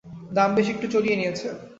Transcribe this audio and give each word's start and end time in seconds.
দাম 0.31 0.49
বেশ-একটু 0.55 0.85
চড়িয়ে 0.93 1.17
নিয়েছে। 1.17 1.47